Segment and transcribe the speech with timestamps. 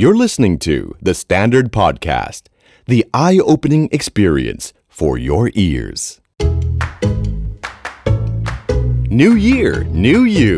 [0.00, 2.44] You're listening to The Standard Podcast,
[2.86, 6.22] the eye opening experience for your ears.
[9.10, 10.56] New Year, New You.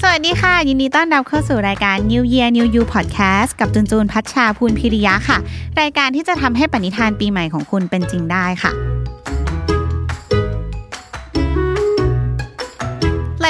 [0.00, 5.38] สวัสดีค่ะ ยินดีต้อนรับเข้าสู่รายการ New Year New You Podcast กับจุนจูนพัชชาภูลพิริยะค่ะ
[5.80, 8.72] รายการที่จะทำให้ปณิธานปีใหม่ของคุณเป็นจริงได้ค่ะ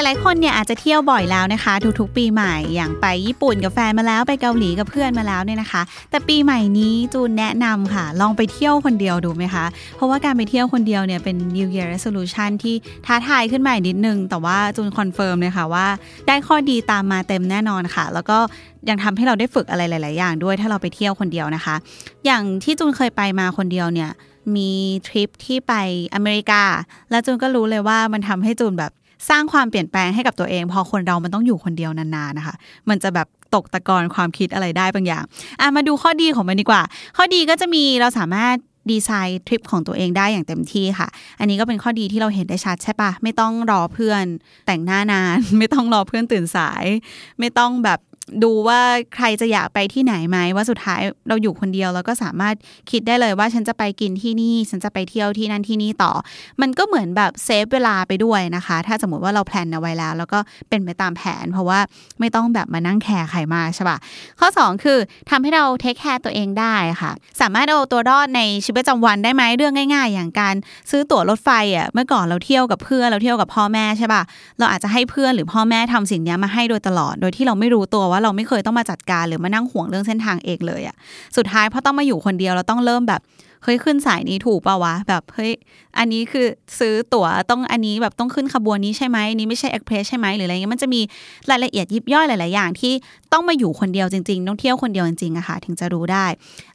[0.06, 9.65] หลายๆ คนเนี่ยอาจจะเที่ยวบ่อยแล้วนะคะ ทุกๆ ปีใหม่อย่างไปญี่ปุ่นกับแฟนมาแล้วไปเกาหลีกับเพื่อนมาแล้วเนี่ยนะคะ แต่ปีใหม่นี้จูนแนะนำค่ะ ลองไปเที่ยวคนเดียวดูไหมคะ
[9.96, 12.74] เพราะว่าการไปเที่ยวคนเดียวเนี่ยเป็น New Year Resolution ที่
[13.07, 15.87] ท้าทายขึ้นมาอีกนิดนึง แต่ว่าจูน confirm เลยค่ะว่า
[16.29, 18.38] ได้ข้อดีตามมาเต็มแน่นอนค่ะ แล้วก็
[18.88, 21.74] ยังทำให้เราได้ฝึกอะไรหลาย ๆ อย่างด้วยถ้าเราไปเที่ยวคนเดียวนะคะ
[22.27, 24.10] อย่างที่จูนเคยไปมาคนเดียวเนี่ย
[24.57, 24.71] มี
[25.09, 25.74] ทริปที่ไป
[26.15, 26.62] อเมริกา
[27.10, 28.93] แล้วจูนก็รู้เลยว่ามันทำให้จูนแบบ
[29.28, 32.54] สร้างความเปลี่ยนแปลงให้กับตัวเอง พอคนเรามันต้องอยู่คนเดียวนานๆนะคะ
[32.88, 35.24] มันจะแบบตกตะกอนความคิดอะไรได้บางอย่าง
[35.60, 36.82] อะมาดูข้อดีของมันดีกว่า
[37.16, 38.56] ข้อดีก็จะมีเราสามารถ
[38.90, 44.24] ดีไซน์ทริปของตัวเองได้อย่างเต็มที่ค่ะ อันนี้ก็เป็นข้อดีที่เราเห็นได้ชัดใช่ปะไม่ต้องรอเพื่อน
[44.66, 46.84] แต่งหน้านาน ไม่ต้องรอเพื่อนตื่นสาย
[47.38, 48.01] ไม่ต้องแบบ
[48.45, 48.80] ดูว่า
[49.15, 52.54] ใครจะอยากไปที่ไหนไหมว่าสุดท้ายเราอยู่คนเดียวแล้วก็สามารถ
[52.90, 56.12] คิดได้เลยว่าฉันจะไปกินที่นี่ ฉันจะไปเที่ยวที่นั่นที่นี่ต่อ
[56.60, 61.79] มันก็เหมือนแบบ save เวลาไปด้วยนะคะ ถ้าสมมติว่าเรา plan เอาไว้แล้ว แล้วก็เป็นไปตามแผน เพราะว่า
[62.20, 63.98] ไม่ต้องแบบมานั่ง care ใครมาใช่ปะ
[64.41, 64.98] ข้อ 2 คือ
[65.31, 70.54] ทำให้เรา take care ตัวเองได้ค่ะ สามารถเอาตัวรอดในชีวิตประจำวันได้ไหมเรื่องง่าย ๆ อย่างการ
[70.91, 74.22] ซื้อตั๋วรถไฟอะเมื่อก่อนเราเที่ยวกับเพื่อนเราเที่ยวกับพ่อแม่ใช่ปะ
[74.59, 80.97] เราอาจจะให้เพื่อนหรือพ่อแม่ทำสิ่งนี้มาให้โดยตลอดโดยที่เราไม่รู้ตัวว่าเราไม่เคยต้องมาจัดการหรือมานั่งห่วงเรื่องเส้นทางเองเลยอะ
[81.37, 83.21] สุดท้ายพอต้องมาอยู่คนเดียวเราต้องเริ่มแบบ
[83.65, 85.53] เฮ้ยขึ้นสายนี้ถูกป่าวะแบบเฮ้ย
[85.99, 86.47] อันนี้คือ
[86.78, 91.00] ซื้อตั๋วต้องอันนี้แบบต้องขึ้นขบวนนี้ใช่ไหมนี้ไม่ใช่เอ็กเพรสใช่ไหมหรืออะไรเงี้ยมันจะมี
[91.50, 92.93] รายละเอียดยิบย่อยหลาย ๆ อย่างที่
[93.32, 96.27] ต้องมาอยู่คนเดียวจริง ๆ ต้องเที่ยวคนเดียวจริงๆอะค่ะ ถึงจะรู้ได้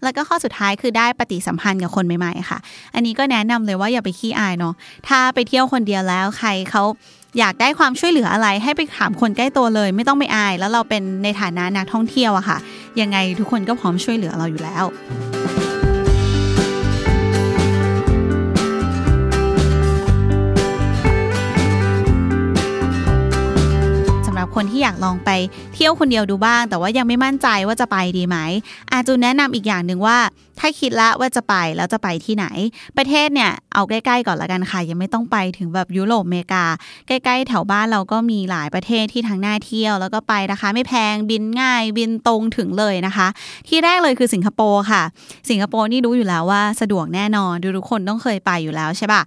[0.04, 2.60] แล้วก็ข้อสุดท้ายคือได้ปฏิสัมพันธ์กับคนใหม่ ๆ ค่ะ
[2.96, 4.74] อันนี้ก็แนะนำเลยว่าอย่าไปขี้อายเนาะ
[5.08, 6.84] ถ้าไปเที่ยวคนเดียวแล้วใครเขา
[7.40, 12.58] อยากได้ความช่วยเหลืออะไรให้ไปถามคนใกล้ตัวเลย ไม่ต้องไปอาย แล้วเราเป็นในฐานะนักท่องเที่ยวอะค่ะ
[13.02, 14.86] ยังไงทุกคนก็พร้อมช่วยเหลือเราอยู่แล้ว
[24.58, 25.32] คน ที่อยากลองไป
[25.74, 28.38] เที่ยวคนเดียวดูบ้าง แต่ว่ายังไม่มั่นใจว่าจะไปดีไหม
[28.92, 30.18] อาจูนแนะนำอีกอย่างหนึ่งว่า
[30.60, 32.46] ถ้าคิดละว่าจะไปแล้วจะไปที่ไหน
[32.98, 36.66] ประเทศเนี่ยเอาใกล้ๆก่อนละกันค่ะ ยังไม่ต้องไปถึงแบบยุโรปอเมริกา
[37.08, 43.28] ใกล้ๆ แถวบ้านเราก็มีหลายประเทศที่ทางน้าเที่ยว แล้วก็ไปนะคะ ไม่แพงบินง่ายบินตรงถึงเลยนะคะ
[43.68, 45.04] ที่แรกเลยคือสิงคโปร์ค่ะ
[45.50, 49.22] สิงคโปร์นี่รู้อยู่แล้วว่าสะดวกแน่นอนดูทุกคนต้องเคยไปอยู่แล้วใช่ปะ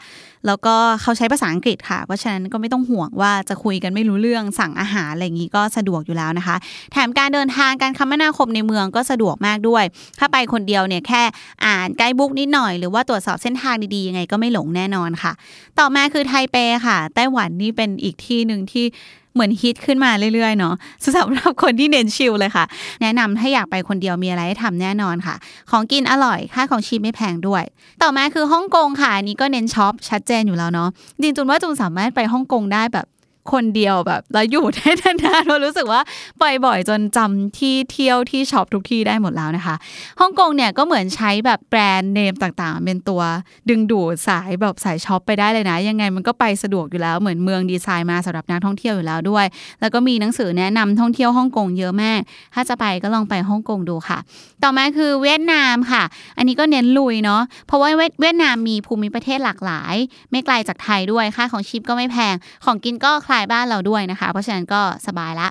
[0.46, 6.56] แล้วก็เขาใช้ภาษาอังกฤษค่ะ เพราะฉะนั้นก็ไม่ต้องห่วงว่าจะคุยกันไม่รู้เรื่องสั่งอาหารอะไรอย่างนี้ก็สะดวกอยู่แล้วนะคะ
[6.92, 9.84] แถมการเดินทางการคมนาคมในเมืองก็สะดวกมากด้วย
[10.18, 11.22] ถ้าไปคนเดียวเนี่ยแค่
[11.64, 15.32] อ่านไกด์บุ๊กนิดหน่อย หรือว่าตรวจสอบเส้นทางดีๆยังไงก็ไม่หลงแน่นอนค่ะ
[15.78, 16.56] ต่อมาคือไทเป
[16.86, 18.86] ค่ะ ไต้หวันนี่เป็นอีกที่หนึ่งที่
[19.34, 20.74] เหมือนฮิตขึ้นมาเรื่อยๆเนาะ
[21.04, 22.64] สำหรับคนที่เน้น chill เลยค่ะ
[23.02, 25.34] แนะนำถ้าอยากไปคนเดียวมีอะไรให้ทำแน่นอนค่ะ
[25.70, 27.64] ของกินอร่อยค่าครองชีพไม่แพงด้วย
[28.02, 30.88] ต่อมาคือฮ่องกงค่ะอันนี้ก็เน้น shop ชัดเจนอยู่แล้วเนาะ
[31.22, 33.06] จริงจูนว่าจูนสามารถไปฮ่องกงได้แบบ
[33.52, 36.00] คนเดียวแบบ แล้วอยู่ได้นานๆเรารู้สึกว่า
[36.40, 39.74] ไปบ่อยจนจำที่เที่ยวที่ shop ทุกที่ได้หมดแล้วนะคะ
[40.20, 43.22] ฮ่องกงเนี่ยก็เหมือนใช้แบบ brand name ต่างๆ เป็นตัว
[43.68, 49.46] ดึงดูดสายแบบสาย shop ไปได้เลยนะ ยังไงมันก็ไปสะดวกอยู่แล้วเหมือนเมืองดีไซน์มาสำหรับนักท่องเที่ยวอยู่แล้วด้วย
[49.80, 52.20] แล้วก็มีหนังสือแนะนำท่องเที่ยวฮ่องกงเยอะมาก
[52.54, 54.18] ถ้าจะไปก็ลองไปฮ่องกงดูค่ะ
[54.62, 56.02] ต่อมาคือเวียดนามค่ะ
[56.38, 57.90] อันนี้ก็เน้นลุยเนาะเพราะว่า
[58.20, 59.94] เวียดนามมีภูมิประเทศหลากหลาย
[60.30, 62.34] ไม่ไกลจากไทยด้วยค่าของชีพก็ไม่แพง
[62.64, 65.48] ของกินก็คล้ายบ้านเราด้วยนะคะ เพราะฉะนั้นก็สบายละ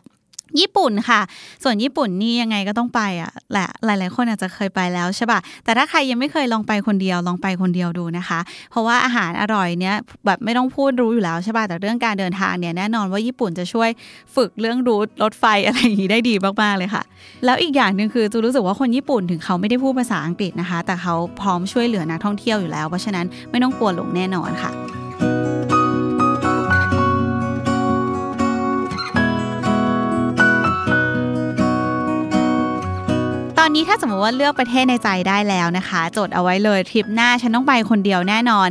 [0.59, 1.21] ญี่ปุ่นค่ะ
[1.63, 8.39] ส่วนญี่ปุ่นนี่ยังไงก็ต้องไปอะแหละหลาย ๆ คนอาจจะเคยไปแล้วใช่ป่ะแต่ถ้าใครยังไม่เคยลองไปคนเดียวลองไปคนเดียวดูนะคะ
[8.71, 9.95] เพราะว่าอาหารอร่อยเนี้ย
[10.25, 13.89] แบบไม่ต้องพูดรู้อยู่แล้วใช่ป่ะแต่เรื่องการเดินทางเนี่ยแน่นอนว่าญี่ปุ่นจะช่วย
[14.35, 17.03] ฝึกเรื่องรูทรถไฟอะไรอย่างนี้ได้ดีมาก ๆ เลยค่ะ
[17.45, 25.58] แล้วอีกอย่างหนึ่งคือจูรู้สึกว่าคนญี่ปุ่นถึงเขาไม่ได้พูดภาษาอังกฤษนะคะ แต่เขาพร้อมช่วยเหลือนักท่องเที่ยวอยู่แล้ว เพราะฉะนั้นไม่ต้องกลัวหลงแน่นอนค่ะ
[33.61, 38.67] ตอนนี้ถ้าสมมติว่าเลือกประเทศในใจได้แล้วนะคะ จดเอาไว้เลยทริปหน้าฉันต้องไปคนเดียวแน่นอน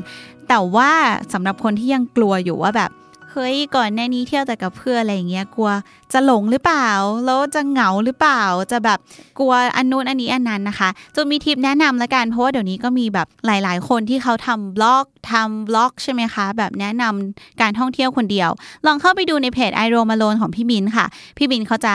[0.48, 0.90] แต่ว่า
[1.32, 2.90] สำหรับคนที่ยังกลัวอยู่ว่าแบบ
[3.30, 5.70] เฮ้ยก่อนหน้านี้เที่ยวแต่กับเพื่อนอะไรอย่างเงี้ยกลัว
[6.12, 6.88] จะหลงหรือเปล่า
[7.24, 8.98] แล้วจะเหงาหรือเปล่า จะแบบ
[9.38, 18.50] กลัวอันนู้นอันนี้อันนั้นนะคะจนมีทิปแนะนำละกัน เพราะว่าเดี๋ยวนี้ก็มีแบบหลาย ๆ คนที่เขาทำบล็อกทำบล็อกใช่ไหมคะ แบบแนะนำการท่องเที่ยวคนเดียว
[18.86, 21.06] ลองเข้าไปดูในเพจไอโรมาโลนของพี่บินค่ะ
[21.38, 21.94] พี่บินเขาจะ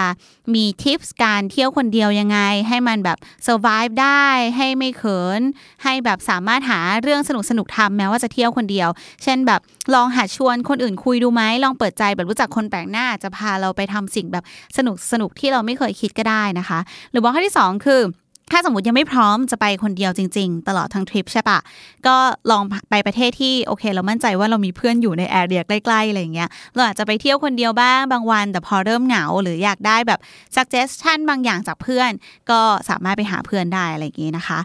[0.54, 3.18] มีทิปส์การเที่ยวคนเดียวยังไง ให้มันแบบ
[3.48, 4.26] survive ได้
[4.58, 5.42] ให้ไม่เขิน
[5.84, 8.90] ให้แบบสามารถหาเรื่องสนุกสนุกทำแม้ว่าจะเที่ยวคนเดียว
[9.24, 9.62] เช่นแบบ
[9.94, 14.44] ลองหัดชวนคนอื่นคุยดูไหมลองเปิดใจแบบรู้จักคนแปลกหน้าจะพาเราไปทำสิ่งแบบ
[14.78, 16.80] สนุกสนุกที่เราไม่เคยคิดก็ได้นะคะ
[17.12, 18.02] หรือว่าข้อที่สองคือ
[18.52, 21.60] ถ้าสมมติยังไม่พร้อมจะไปคนเดียวจริง ๆ ตลอดทั้งทริปใช่ปะ
[22.08, 22.16] ก็
[22.52, 30.20] ลองไปประเทศที่โอเค เรามั่นใจว่าเรามีเพื่อนอยู่ในแอเรียใกล้ๆอะไรอย่างเงี้ยเราอาจจะไปเที่ยวคนเดียวบ้างบางวัน แต่พอเริ่มเหงา หรืออยากได้แบบ
[30.56, 32.12] suggestion บางอย่างจากเพื่อน
[32.52, 34.60] ก็สามารถไปหาเพื่อนได้อะไรอย่างงี้นะคะ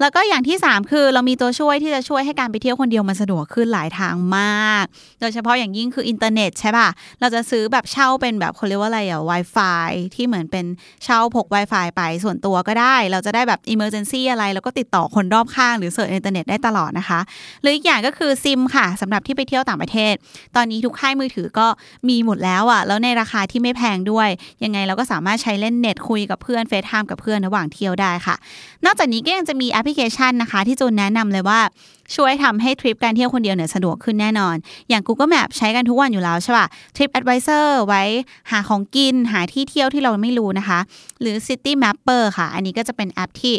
[0.00, 4.84] แล้วก็อย่างที่ 3 คือเรามีตัวช่วยที่จะช่วยให้การไปเที่ยวคนเดียวมันสะดวกขึ้นหลายทางมาก
[5.20, 6.88] โดยเฉพาะอย่างยิ่งคืออินเทอร์เน็ตใช่ป่ะ
[7.20, 10.64] เราจะซื้อแบบเช่าเป็นแบบเขาเรียกว่าอะไรอะ Wi-Fi ที่เหมือนเป็น
[11.04, 17.20] เช่าพก Wi-Fi ไปส่วนตัวก็ได้ เราจะได้แบบ Emergency อะไร แล้วก็ติดต่อคนรอบข้างหรือ search อินเทอร์เน็ตได้ตลอดนะคะ
[17.62, 20.14] หรืออีกอย่างก็คือซิมค่ะสำหรับที่ไปเที่ยวต่างประเทศ
[20.56, 21.66] ตอนนี้ทุกค่ายมือถือก็
[22.08, 24.28] มีหมดแล้วอะแล้วในราคาที่ไม่แพงด้วย
[24.64, 28.36] ยังไงเราก็สามารถใช้เล่นเน็ตคุยกับเพื่อน FaceTime กับเพื่อนระหว่างเที่ยวได้ค่ะ
[28.84, 31.60] นอกจากนี้ก็ยังจะมีแอปพลิเคชันนะคะ ที่จูนแนะนำเลยว่า
[32.14, 34.56] ช่วยทำให้ทริปการเที่ยวคนเดียวเนี่ยสะดวกขึ้นแน่นอน
[34.88, 38.02] อย่าง Google Map ใช้กันทุกวันอยู่แล้วใช่ป่ะ Trip Advisor ไว้
[38.50, 40.78] หาของกินหาที่เที่ยวที่เราไม่รู้นะคะ
[41.20, 43.54] หรือ City Mapper ค่ะ อันนี้ก็จะเป็นแอปที่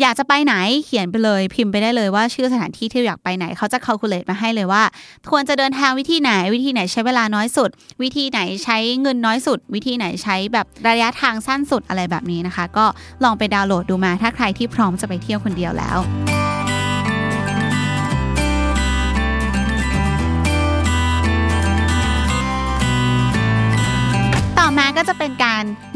[0.00, 0.54] อยากจะไปไหน
[0.84, 4.82] เขียนไปเลยพิมพ์ไปได้เลยว่าชื่อสถานที่ที่อยากไปไหนเขาจะค a l c u l a t e มาให้เลยว่า
[5.30, 7.70] ควรจะเดินทางวิธีไหน วิธีไหนใช้เวลาน้อยสุด
[8.02, 12.86] วิธีไหนใช้เงินน้อยสุด วิธีไหนใช้แบบระยะทางสั้นสุดอะไรแบบนี้นะคะ ก็
[13.24, 15.98] ลองไปดาวน์โหลดดูมาถ้าใครที่พร้อมจะไปเที่ยวคนเดียวแล้ว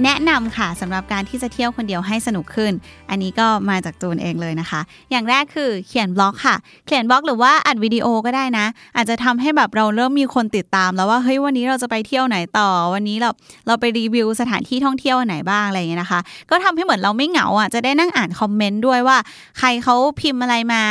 [0.05, 2.73] แนะนำค่ะสำหรับการที่จะเที่ยวคนเดียวให้สนุกขึ้น
[3.11, 4.81] อันนี้ก็มาจากจูนเองเลยนะคะ
[5.11, 6.57] อย่างแรกคือเขียนบล็อกค่ะ
[6.87, 8.67] เขียนบล็อกหรือว่าอัดวิดีโอก็ได้นะ
[8.97, 13.31] อาจจะทำให้แบบเราเริ่มมีคนติดตาม แล้วว่าเฮ้ยวันนี้เราจะไปเที่ยวไหนต่อ วันนี้เรา
[13.67, 19.19] เราไปรีวิวสถานที่ท่องเที่ยวไหนบ้างอะไรอย่างเงี้ยนะคะ ก็ทำให้เหมือนเราไม่เหงาอะจะได้นั่งอ่านคอมเมนต์ด้วยว่า
[19.59, 20.83] ใครเขาพิมพ์อะไรมา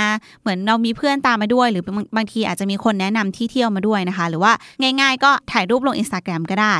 [0.41, 4.53] เหมือนเรามีเพื่อนตามมาด้วย หรือบางบางทีอาจจะมีคนแนะนำที่เที่ยวมาด้วยนะคะ หรือว่า
[5.01, 6.75] ง่าย ๆ ก็ถ่ายรูปลง Instagram ก็ได้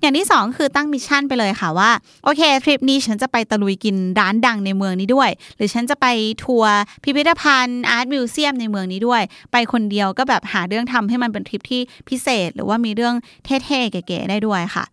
[0.00, 1.90] อย่างที่สองคือตั้ง mission ไปเลยค่ะว่า
[2.24, 6.06] โอเคทริปนี้ฉันจะไปตะลุยกินร้านดังในเมืองนี้ด้วย หรือฉันจะไป
[6.44, 6.72] ทัวร์
[7.04, 9.22] พิพิธภัณฑ์อาร์ตมิวเซียมในเมืองนี้ด้วย
[9.52, 13.14] ไปคนเดียวก็แบบหาเรื่องทำให้มันเป็นทริปที่พิเศษ หรือว่ามีเรื่อง
[13.44, 14.84] เท่ๆเก๋ๆได้ด้วยค่ะ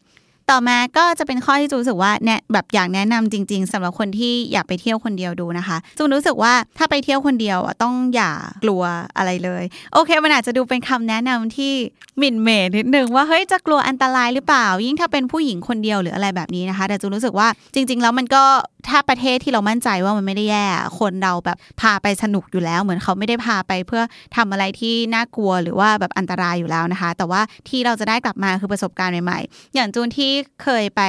[0.51, 8.31] ต่อมาก็จะเป็นข้อที่จูนรู้สึกว่าแนะแบบอยากแนะนำจริง ๆสำหรับคนที่อยากไปเที่ยวคนเดียวดูนะคะจูนรู้สึกว่าถ้าไปเที่ยวคนเดียวอะต้องอย่า
[8.63, 8.83] กลัว
[9.17, 9.63] อะไรเลย
[9.93, 11.73] โอเคมันอาจจะดูเป็นคำแนะนำที่
[12.17, 18.43] หมิ่นเหม่นิดนึงว่าเฮ้ยจะกลัวอันตรายหรือเปล่า ยิ่งถ้าเป็นผู้หญิงคนเดียวหรืออะไรแบบนี้นะคะ แต่จูนรู้สึกว่าจริง ๆ แล้วมันก็
[18.89, 20.65] ถ้าประเทศที่เรามั่นใจว่ามันไม่ได้แย่
[20.99, 24.03] คนเราแบบพาไปสนุกอยู่แล้ว เหมือนเขาไม่ได้พาไปเพื่อ
[24.35, 30.31] ทำอะไรที่น่ากลัวหรือว่าแบบอันตรายอยู่แล้วนะคะ แต่ว่าที่เราจะได้กลับมาคือประสบการณ์ใหม่ๆ อย่างจูนที่
[30.63, 31.01] เคยไป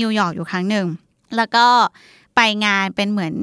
[0.00, 0.86] นิวยอร์กอยู่ครั้งหนึ่ง
[1.36, 1.66] แล้วก็
[2.36, 3.34] ไปงานเป็นเหมือน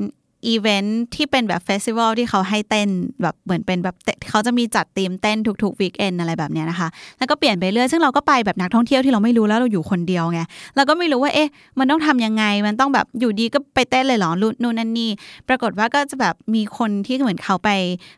[0.48, 2.90] อีเวนท์ที่เป็นแบบ festival ที่เขาให้เต้น
[3.22, 3.96] แบบเหมือนเป็นแบบ
[4.30, 6.88] เขาจะมีจัดธีมเต้นทุกๆ weekend อะไรแบบเนี้ยนะคะ
[7.18, 10.42] แล้วก็เปลี่ยนไปเรื่อยซึ่งเราก็ไปแบบนักท่องเที่ยวที่เราไม่รู้แล้วเราอยู่คนเดียวไง
[10.76, 11.50] เราก็ไม่รู้ว่าเอ๊ะ
[11.80, 15.10] มันต้องทำยังไงมันต้องแบบอยู่ดีก็ไปเต้นเลยหรอรุ่นนู่นนั่นนี่
[15.48, 17.70] ปรากฏว่าก็จะแบบมีคนที่เหมือนเขาไป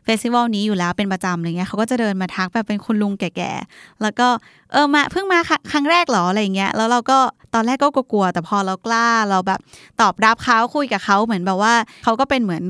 [0.04, 4.28] festival นี้อยู่แล้วเป็นประจำอะไรเงี้ยเขาก็จะเดินมาทักแบบเป็นคุณลุงแก่ๆแล้วก็
[4.72, 5.38] เออมาเพิ่งมา
[5.72, 7.18] ครั้งแรกหรออะไรเงี้ยแล้วเราก็
[7.54, 9.60] ตอนแรกก็กลัวแต่พอเรากล้าเราแบบ
[10.00, 11.74] ตอบรับเขาคุยกับเขาเหมือนแบบว่า
[12.04, 12.62] เขาก็เป็นเหมือน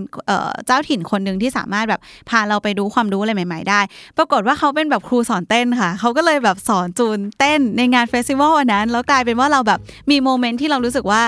[0.66, 3.80] เจ้าถิ่นคนหนึ่งที่สามารถแบบพาเราไปรู้ความรู้อะไรใหม่ ๆ ได้
[4.18, 9.80] ปรากฏว่าเขาเป็นแบบครูสอนเต้นค่ะ เขาก็เลยแบบสอนจูนเต้นในงาน festival อันนั้น แล้วกลายเป็นว่าเราแบบ
[10.10, 11.22] มี moment ที่เรารู้สึกว่า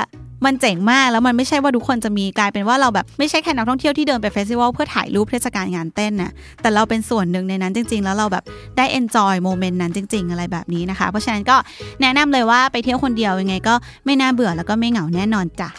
[0.46, 8.44] มันเจ๋งมากแล้วมันไม่ใช่ว่าทุกคนจะมีกลายเป็นว่าเราแบบไม่ใช่แค่นักท่องเที่ยวที่เดินไป festival เพื่อถ่ายรูปเทศกาลงานเต้นน่ะแต่เราเป็นส่วนหนึ่งในนั้นจริง ๆ แล้วเราแบบ
[8.76, 11.56] ได้ enjoy moment นั้นจริง ๆ อะไรแบบนี้นะคะ เพราะฉะนั้นก็
[12.00, 15.70] แนะนำเลยว่าไปเที่ยวคนเดียวยังไงก็ไม่น่าเบื่อแล้วก็ไม่เหงาแน่นอนจ้ะ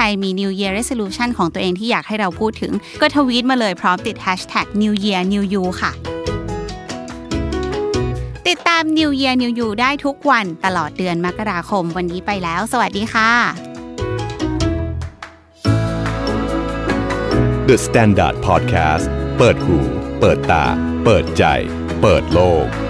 [0.00, 5.92] ใครมี New Year Resolution ของตัวเองที่อยากให้เราพูดถึง ก็ทวีตมาเลยพร้อมติด Hashtag New Year New You ค่ะ
[8.48, 13.30] ติดตาม New Year New You ได้ทุกวันตลอดเดือนมกราคมวันนี้ไปแล้ว สวัสดีค่ะ
[17.68, 19.06] The Standard Podcast
[19.38, 19.78] เปิดหู
[20.20, 20.64] เปิดตา
[21.04, 21.44] เปิดใจ
[22.02, 22.87] เปิดโลก